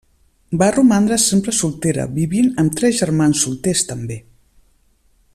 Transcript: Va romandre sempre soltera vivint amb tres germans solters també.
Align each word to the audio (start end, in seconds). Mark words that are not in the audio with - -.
Va 0.61 0.69
romandre 0.75 1.17
sempre 1.23 1.53
soltera 1.57 2.07
vivint 2.15 2.49
amb 2.63 2.75
tres 2.79 2.97
germans 3.01 3.43
solters 3.47 3.85
també. 3.91 4.19